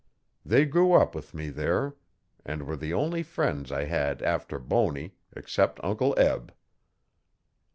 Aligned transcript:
They 0.43 0.65
grew 0.65 0.93
up 0.93 1.13
with 1.13 1.31
me 1.35 1.51
there 1.51 1.95
and 2.43 2.65
were 2.65 2.75
the 2.75 2.91
only 2.91 3.21
friends 3.21 3.71
I 3.71 3.83
had 3.83 4.23
after 4.23 4.57
Bony, 4.57 5.13
except 5.35 5.79
Uncle 5.83 6.15
Eb. 6.17 6.51